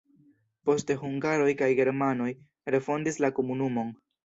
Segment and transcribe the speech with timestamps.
[0.69, 2.29] Poste hungaroj kaj germanoj
[2.79, 3.97] refondis la komunumon.